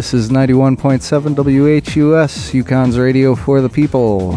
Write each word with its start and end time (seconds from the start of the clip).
this 0.00 0.14
is 0.14 0.30
91.7 0.30 1.36
WHUS, 1.36 2.52
UConn's 2.52 2.98
radio 2.98 3.34
for 3.34 3.60
the 3.60 3.68
people. 3.68 4.32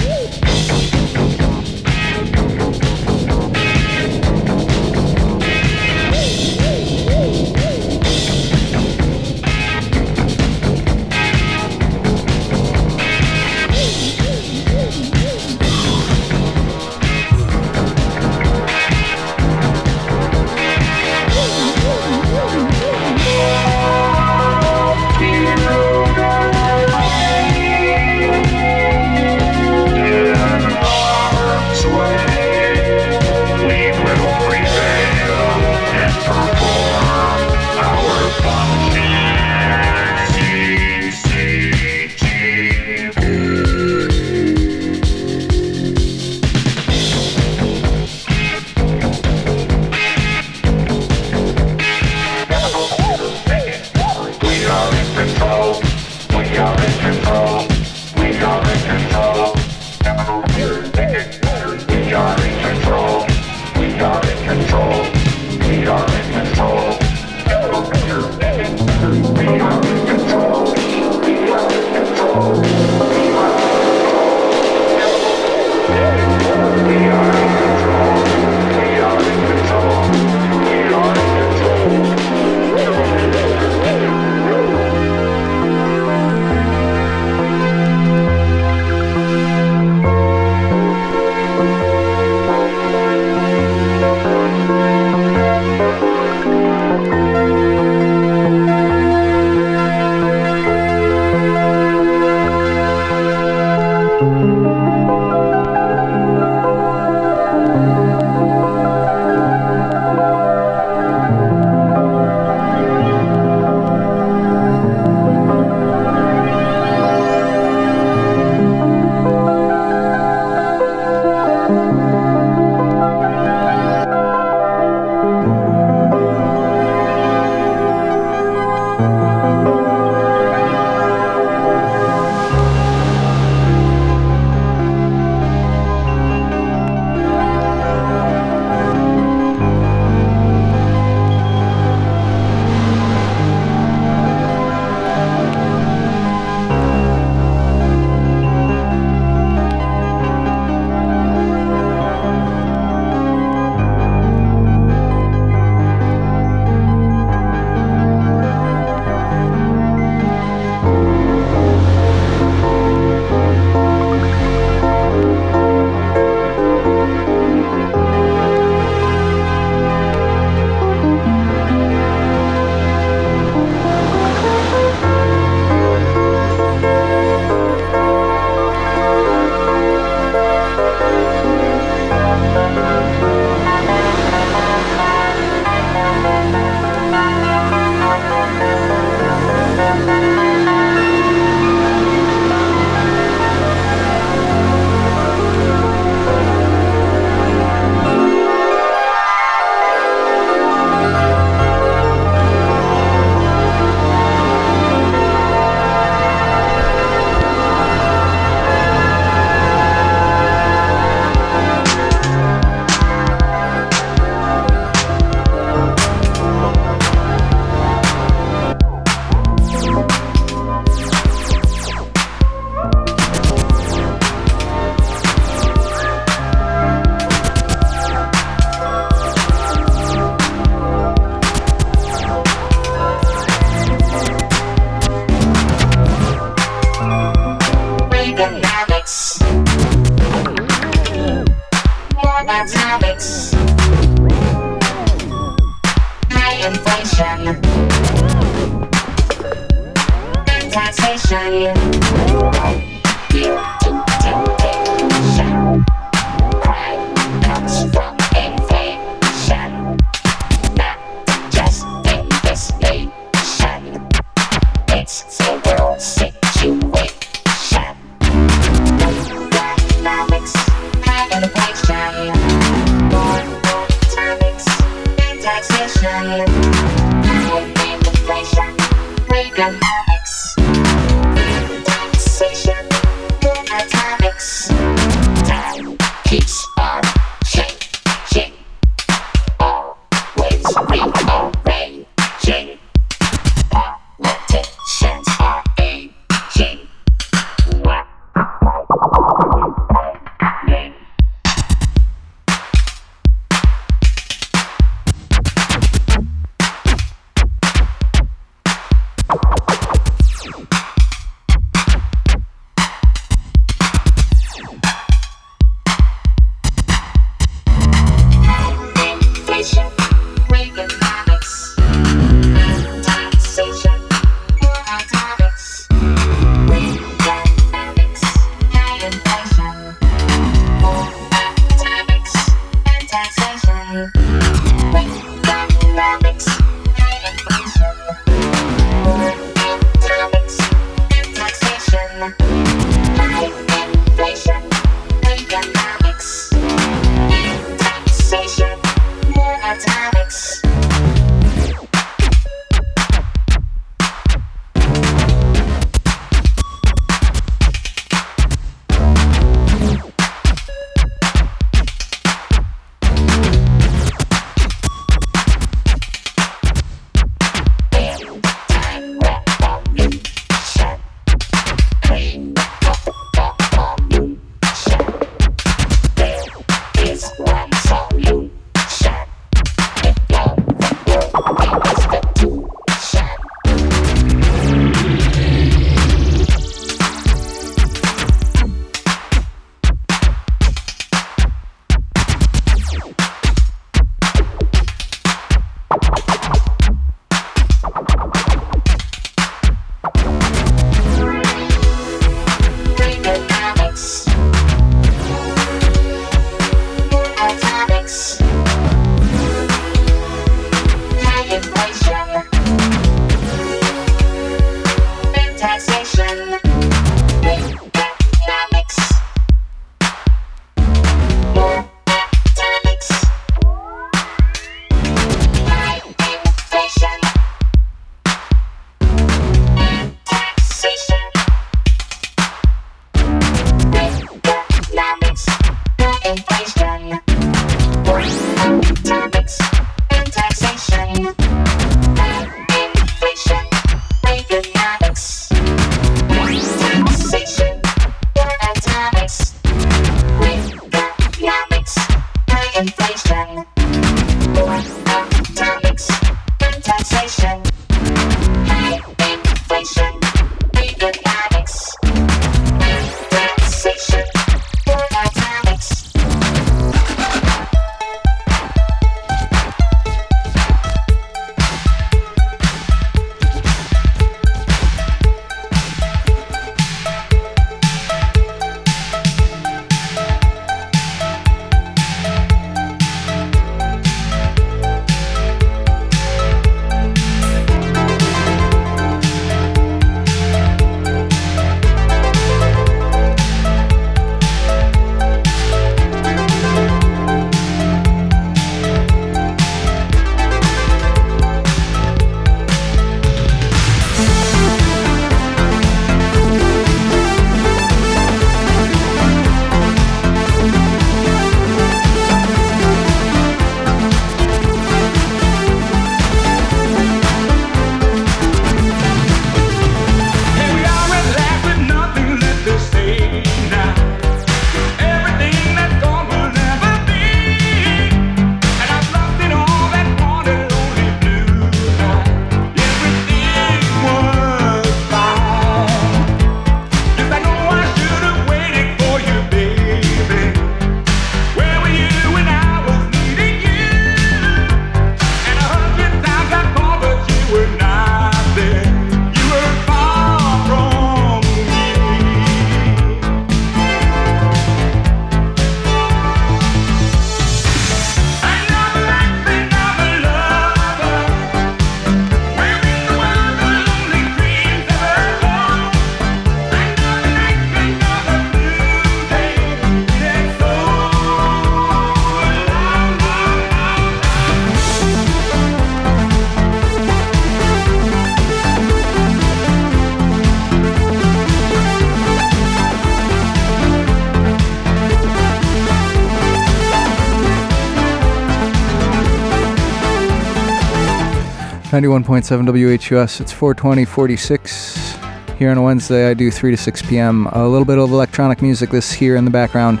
91.7 592.00 592.64
WHUS. 592.64 593.42
It's 593.42 593.52
42046. 593.52 595.18
Here 595.58 595.70
on 595.70 595.76
a 595.76 595.82
Wednesday, 595.82 596.30
I 596.30 596.32
do 596.32 596.50
3 596.50 596.70
to 596.70 596.76
6 596.78 597.02
p.m. 597.02 597.46
A 597.48 597.68
little 597.68 597.84
bit 597.84 597.98
of 597.98 598.10
electronic 598.10 598.62
music. 598.62 598.88
This 598.88 599.12
here 599.12 599.36
in 599.36 599.44
the 599.44 599.50
background 599.50 600.00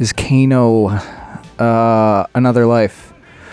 is 0.00 0.12
Kano, 0.12 0.88
uh, 0.88 2.26
Another 2.34 2.66
Life. 2.66 3.12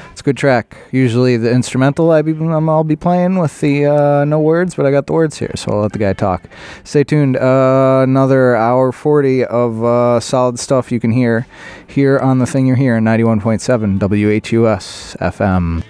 It's 0.10 0.22
a 0.22 0.24
good 0.24 0.36
track. 0.36 0.78
Usually 0.92 1.38
the 1.38 1.52
instrumental 1.52 2.10
I 2.10 2.24
be, 2.24 2.36
I'll 2.44 2.84
be 2.84 2.96
playing 2.96 3.38
with 3.38 3.60
the 3.62 3.86
uh, 3.86 4.26
no 4.26 4.40
words, 4.40 4.74
but 4.74 4.88
I 4.88 4.92
got 4.92 5.06
the 5.06 5.14
words 5.14 5.38
here, 5.38 5.52
so 5.56 5.72
I'll 5.72 5.82
let 5.82 5.92
the 5.92 6.00
guy 6.00 6.14
talk. 6.14 6.50
Stay 6.84 7.04
tuned. 7.04 7.38
Uh, 7.38 8.02
another 8.02 8.56
hour 8.56 8.92
40 8.92 9.46
of 9.46 9.84
uh, 9.84 10.20
solid 10.20 10.58
stuff 10.58 10.92
you 10.92 11.00
can 11.00 11.12
hear 11.12 11.46
here 11.86 12.18
on 12.18 12.40
the 12.40 12.48
thing 12.48 12.66
you're 12.66 12.78
hearing, 12.78 13.04
91.7 13.04 14.00
WHUS 14.00 15.16
FM. 15.22 15.84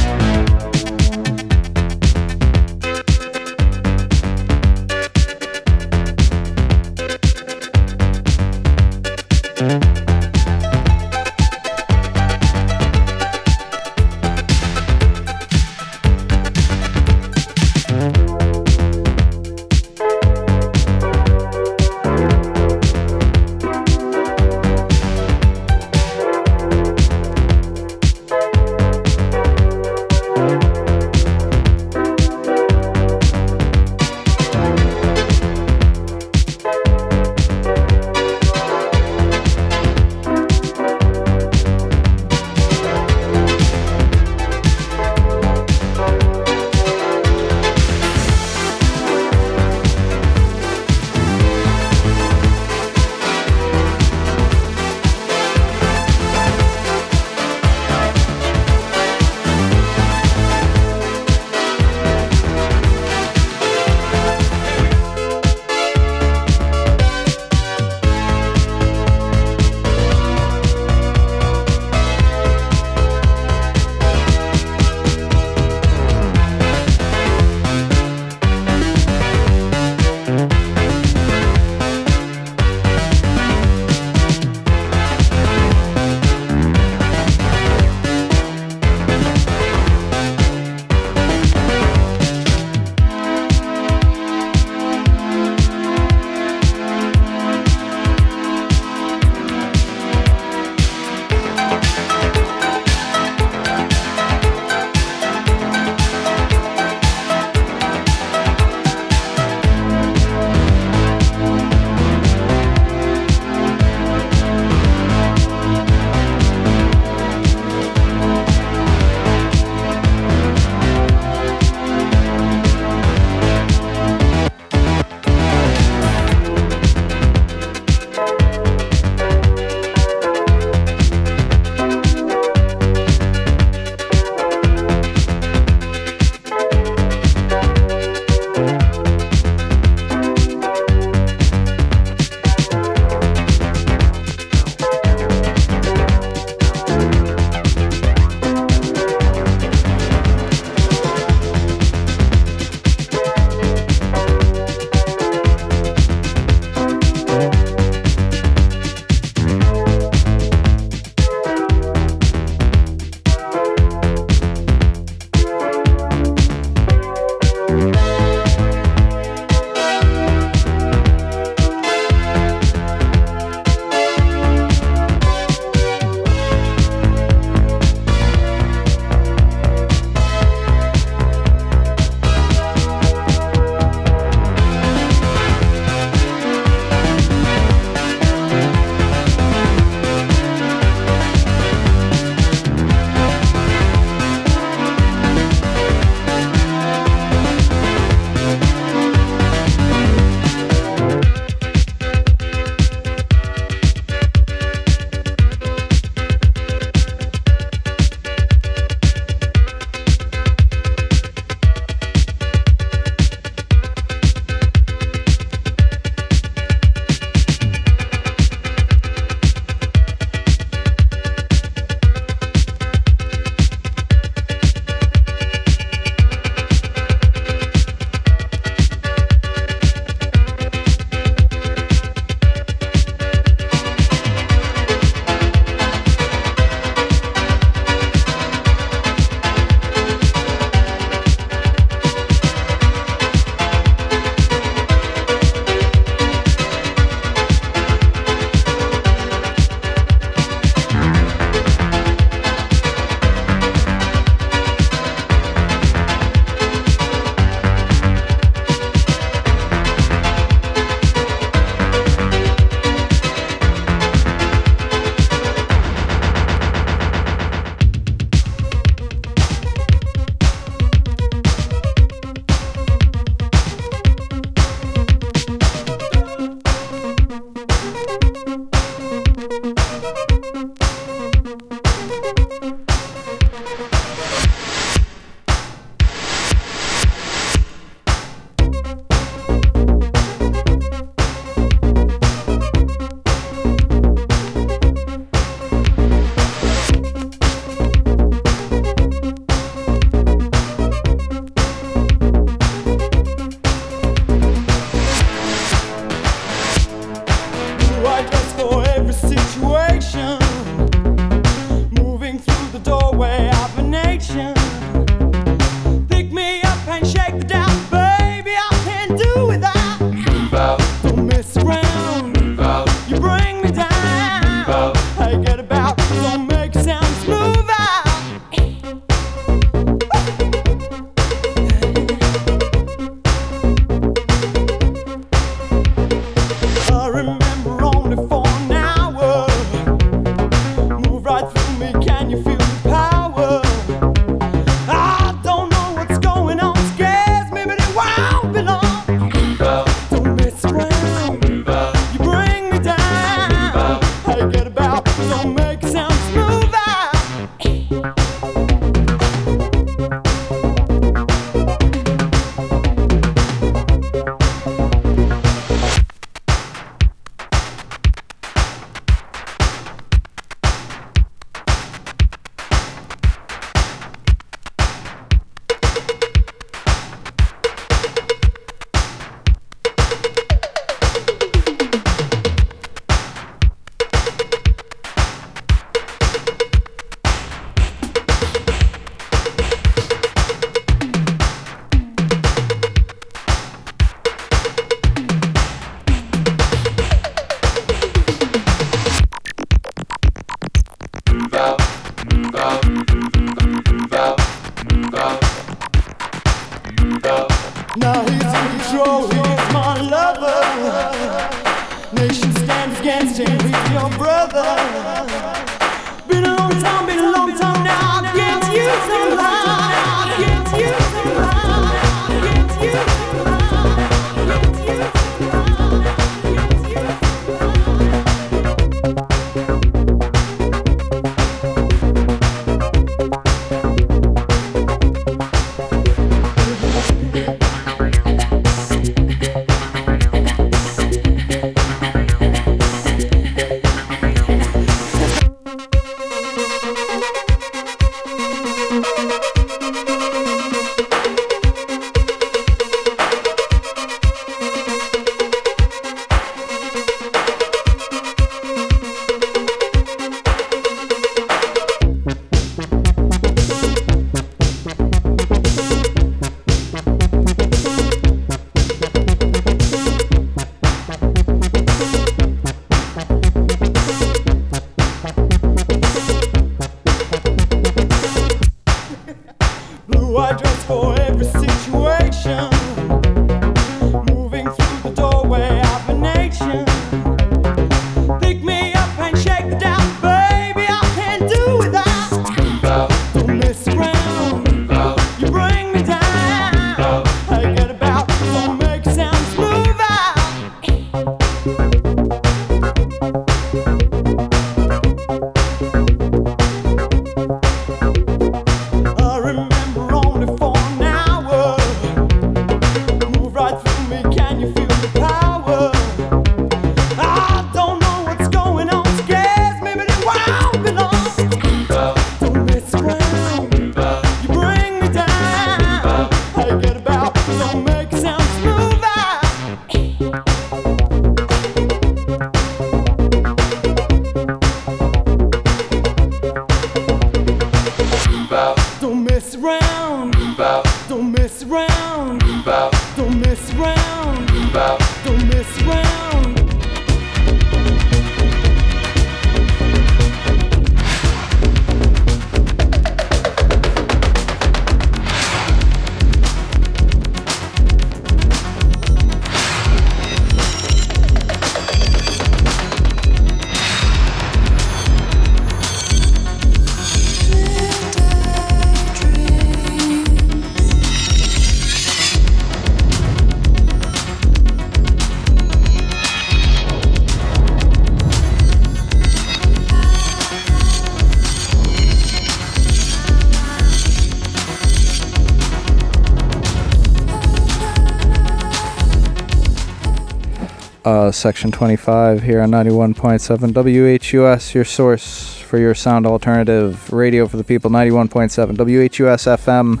Section 591.44 591.72
25 591.72 592.42
here 592.42 592.62
on 592.62 592.70
91.7 592.70 593.74
WHUS, 593.74 594.74
your 594.74 594.86
source 594.86 595.58
for 595.58 595.76
your 595.76 595.94
sound 595.94 596.26
alternative 596.26 597.12
radio 597.12 597.46
for 597.46 597.58
the 597.58 597.64
people, 597.64 597.90
91.7 597.90 598.78
WHUS 598.78 599.44
FM, 599.44 600.00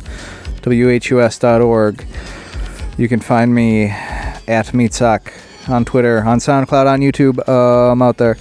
WHUS.org. 0.62 2.06
You 2.96 3.08
can 3.08 3.20
find 3.20 3.54
me 3.54 3.88
at 3.88 4.68
Meatsock 4.68 5.34
on 5.68 5.84
Twitter, 5.84 6.24
on 6.24 6.38
SoundCloud, 6.38 6.86
on 6.86 7.00
YouTube. 7.00 7.38
Uh, 7.46 7.92
I'm 7.92 8.00
out 8.00 8.16
there. 8.16 8.38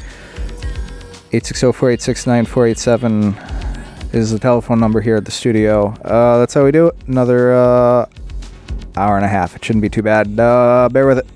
860-486-487 1.33 4.13
is 4.13 4.31
the 4.31 4.39
telephone 4.39 4.79
number 4.79 5.01
here 5.01 5.17
at 5.17 5.25
the 5.25 5.31
studio. 5.31 5.87
Uh, 6.05 6.39
that's 6.39 6.53
how 6.53 6.63
we 6.63 6.71
do 6.71 6.87
it. 6.87 6.95
Another 7.07 7.53
uh, 7.53 8.05
hour 8.95 9.17
and 9.17 9.25
a 9.25 9.27
half. 9.27 9.57
It 9.57 9.65
shouldn't 9.65 9.81
be 9.81 9.89
too 9.89 10.03
bad. 10.03 10.39
Uh, 10.39 10.87
bear 10.89 11.05
with 11.05 11.17
it. 11.17 11.27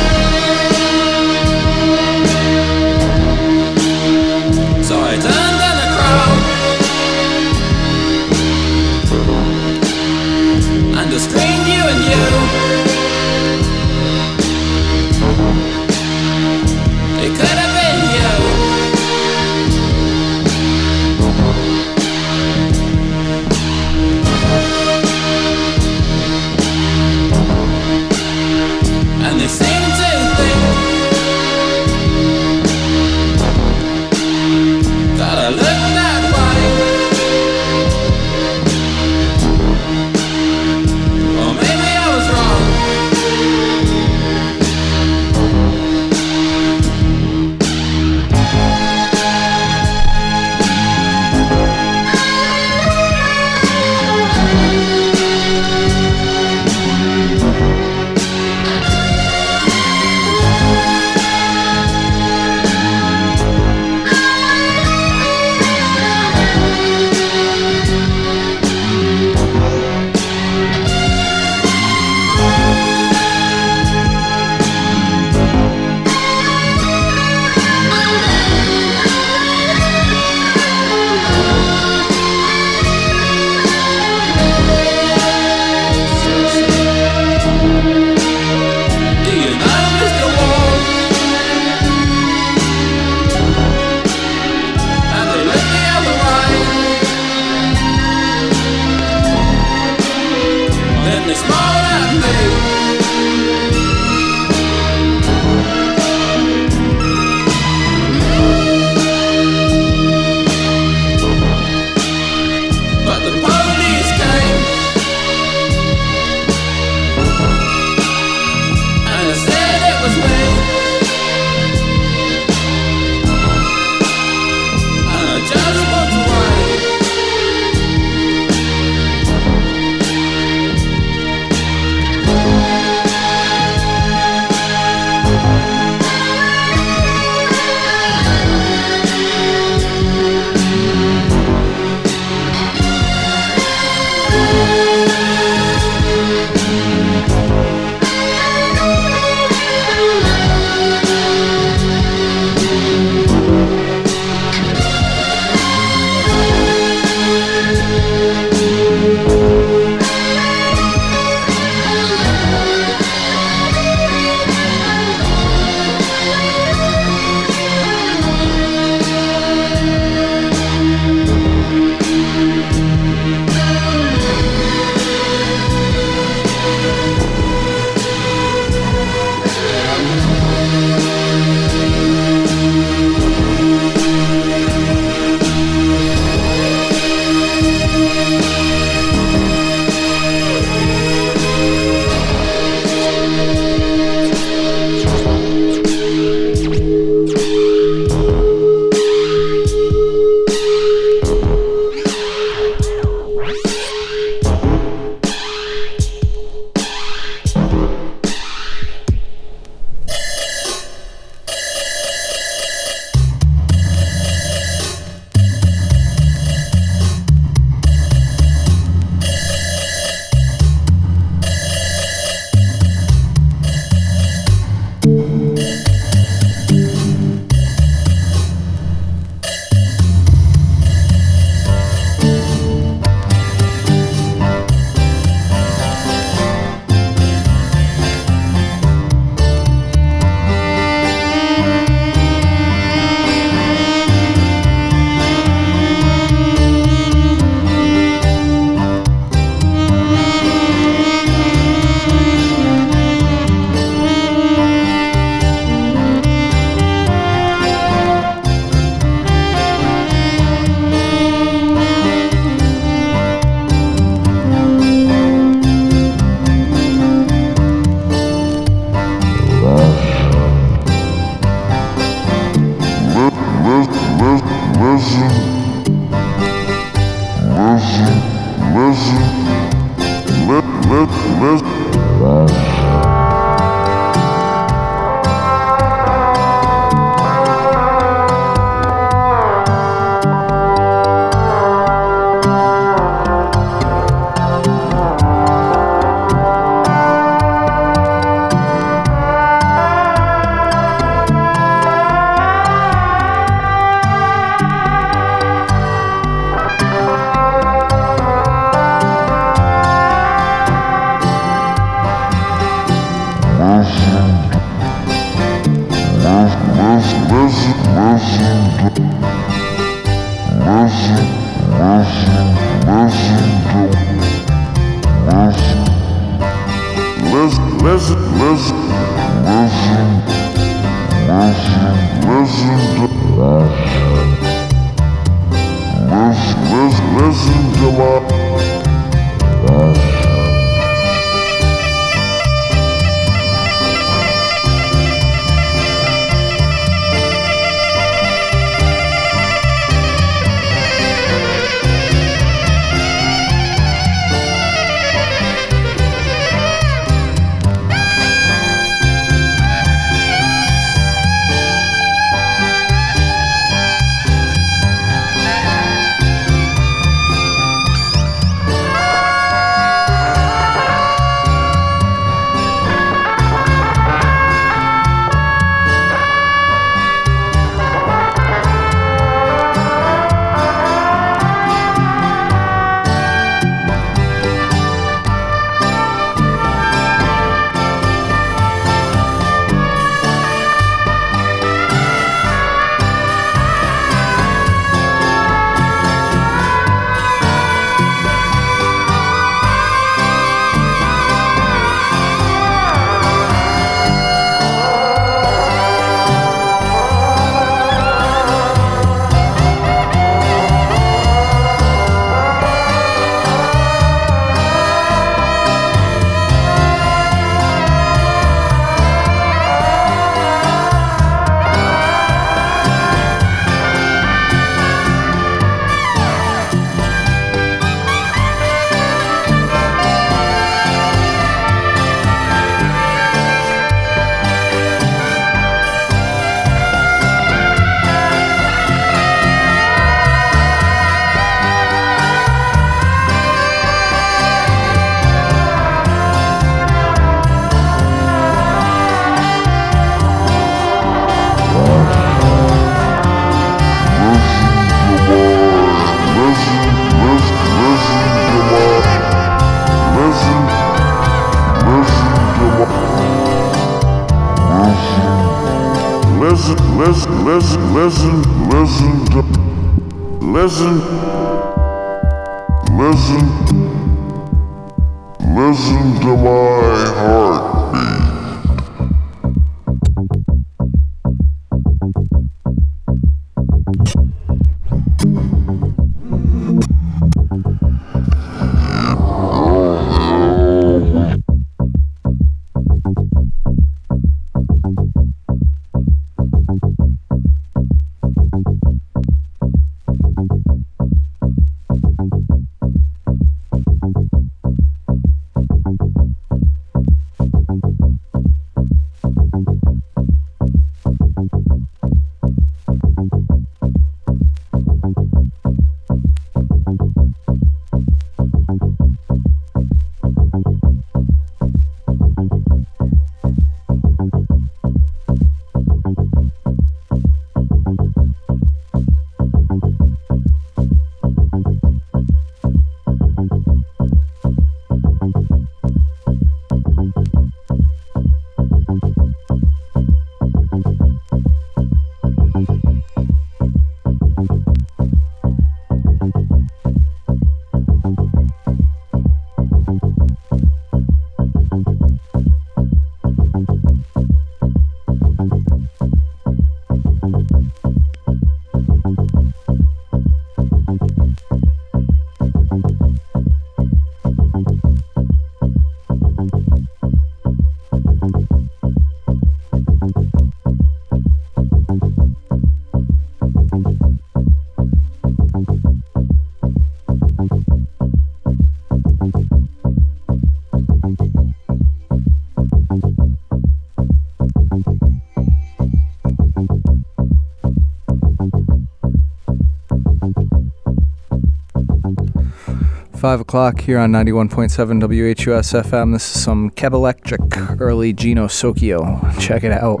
5 593.28 593.40
o'clock 593.40 593.80
here 593.82 593.98
on 593.98 594.10
91.7 594.10 595.02
WHUS 595.02 595.74
FM. 595.74 596.14
This 596.14 596.34
is 596.34 596.42
some 596.42 596.70
Keb 596.70 596.94
Electric, 596.94 597.42
early 597.78 598.14
Gino 598.14 598.46
Soccio. 598.46 599.38
Check 599.38 599.64
it 599.64 599.70
out. 599.70 600.00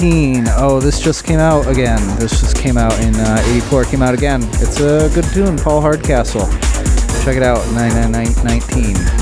19. 0.00 0.46
Oh, 0.56 0.80
this 0.80 0.98
just 0.98 1.26
came 1.26 1.40
out 1.40 1.66
again. 1.66 2.00
This 2.18 2.40
just 2.40 2.56
came 2.56 2.78
out 2.78 2.98
in 3.00 3.14
uh, 3.16 3.42
84. 3.48 3.84
Came 3.84 4.02
out 4.02 4.14
again. 4.14 4.40
It's 4.54 4.80
a 4.80 5.10
good 5.14 5.24
tune, 5.24 5.58
Paul 5.58 5.82
Hardcastle. 5.82 6.46
Check 7.22 7.36
it 7.36 7.42
out, 7.42 7.62
99919. 7.74 9.19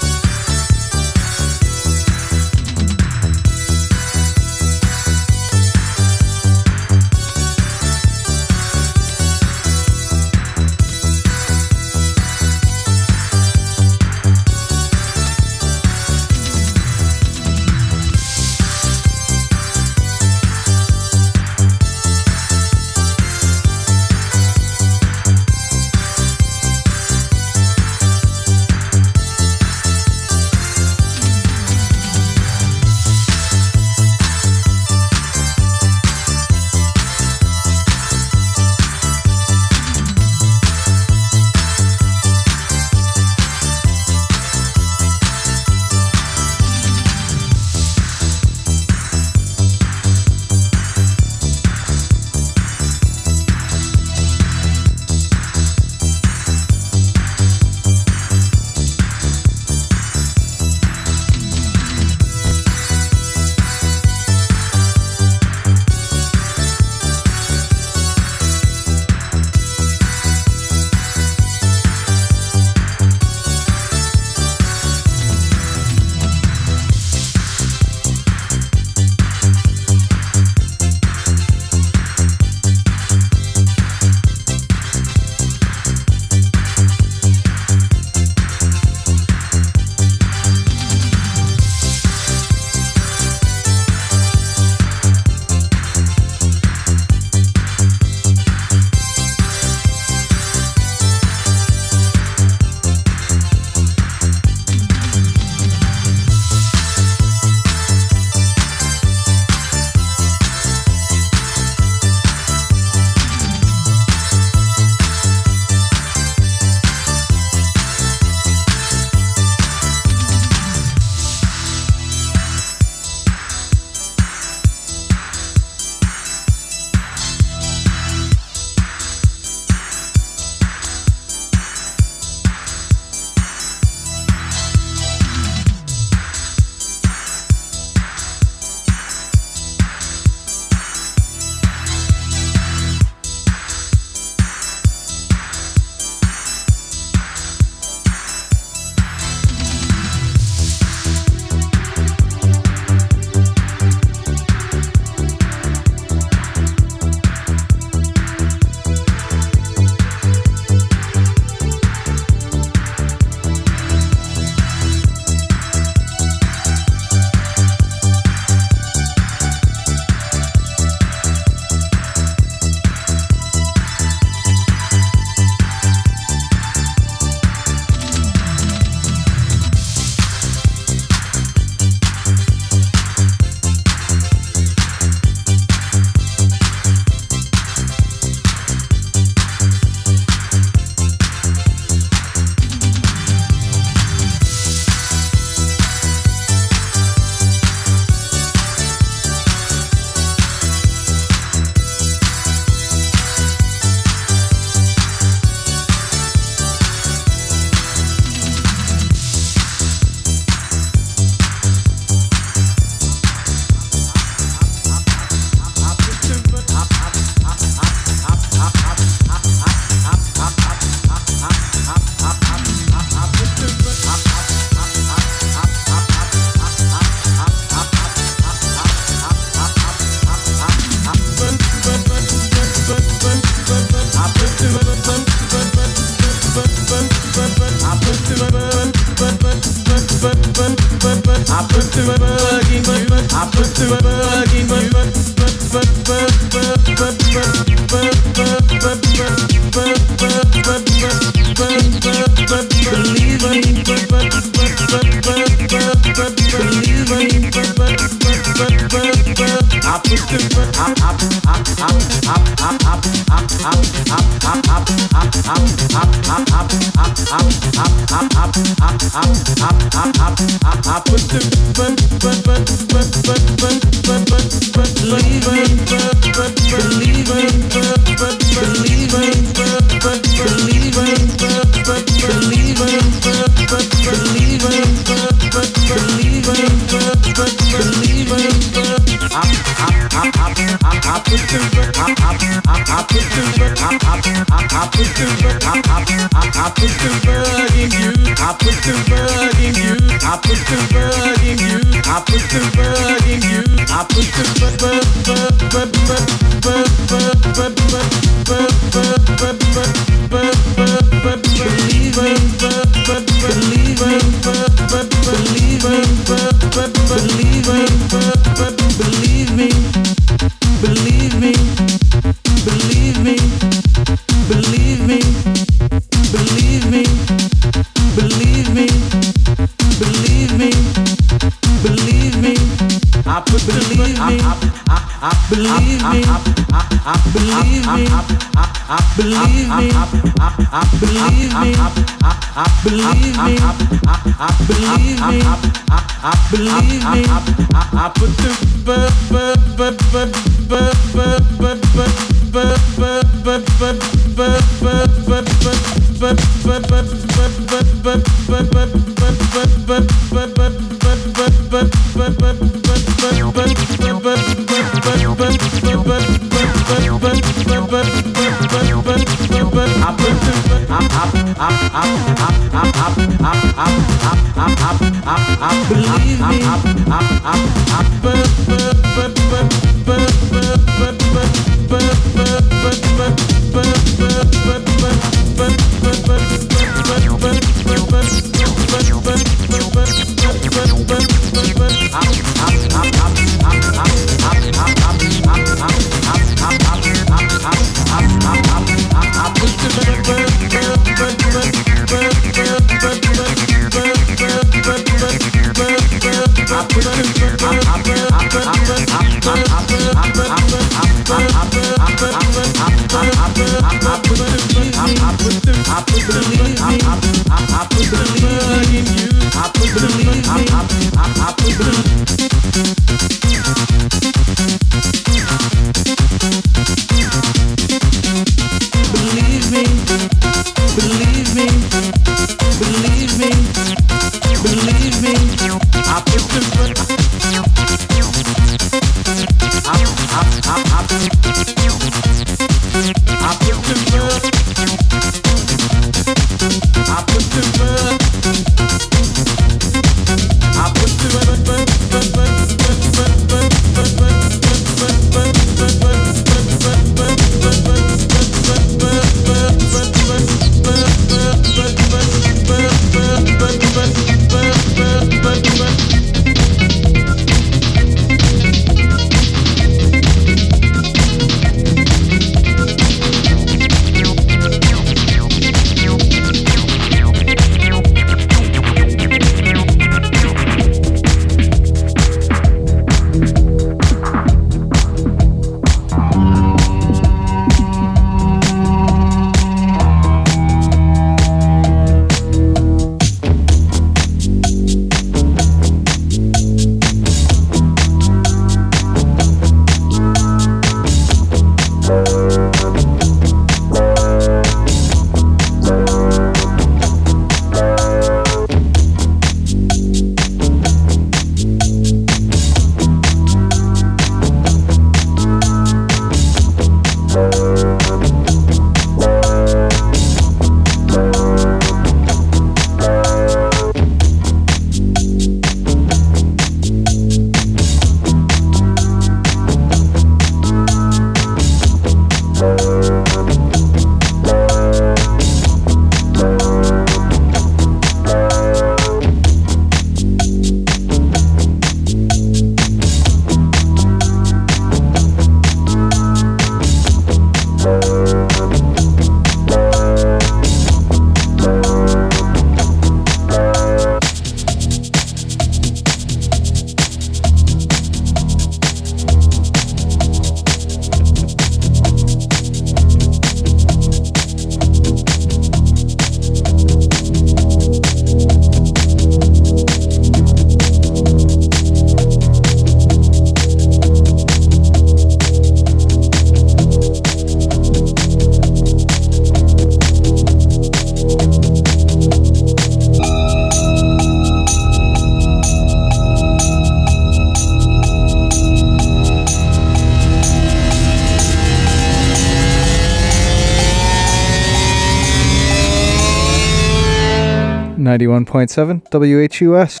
91.7 598.50 599.02
WHUS. 599.10 600.00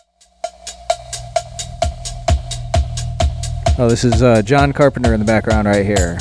Oh, 3.78 3.88
this 3.88 4.04
is 4.04 4.22
uh, 4.22 4.42
John 4.42 4.72
Carpenter 4.72 5.14
in 5.14 5.20
the 5.20 5.26
background 5.26 5.68
right 5.68 5.86
here. 5.86 6.18